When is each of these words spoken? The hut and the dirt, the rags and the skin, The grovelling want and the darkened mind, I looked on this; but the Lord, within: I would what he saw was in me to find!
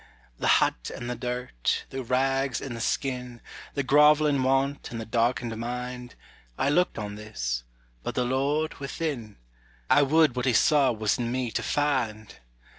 The 0.39 0.47
hut 0.57 0.89
and 0.95 1.07
the 1.07 1.13
dirt, 1.15 1.85
the 1.91 2.01
rags 2.03 2.59
and 2.59 2.75
the 2.75 2.81
skin, 2.81 3.39
The 3.75 3.83
grovelling 3.83 4.41
want 4.41 4.89
and 4.89 4.99
the 4.99 5.05
darkened 5.05 5.55
mind, 5.55 6.15
I 6.57 6.69
looked 6.71 6.97
on 6.97 7.13
this; 7.13 7.61
but 8.01 8.15
the 8.15 8.25
Lord, 8.25 8.73
within: 8.79 9.37
I 9.91 10.01
would 10.01 10.35
what 10.35 10.47
he 10.47 10.53
saw 10.53 10.91
was 10.91 11.19
in 11.19 11.31
me 11.31 11.51
to 11.51 11.61
find! 11.61 12.33